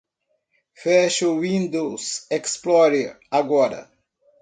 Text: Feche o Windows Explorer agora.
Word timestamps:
Feche 0.79 1.25
o 1.31 1.35
Windows 1.43 2.05
Explorer 2.37 3.11
agora. 3.39 3.81